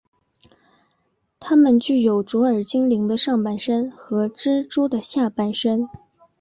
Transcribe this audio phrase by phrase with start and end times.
[1.39, 5.87] 他们具有卓尔精灵的上半身和蜘蛛的下半身。